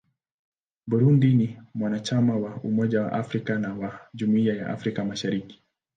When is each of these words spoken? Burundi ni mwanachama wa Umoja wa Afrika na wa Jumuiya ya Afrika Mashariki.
Burundi 0.87 1.33
ni 1.33 1.57
mwanachama 1.73 2.35
wa 2.37 2.55
Umoja 2.55 3.01
wa 3.01 3.11
Afrika 3.13 3.59
na 3.59 3.73
wa 3.73 3.99
Jumuiya 4.13 4.55
ya 4.55 4.67
Afrika 4.69 5.05
Mashariki. 5.05 5.63